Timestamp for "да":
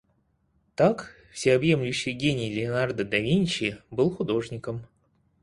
3.05-3.19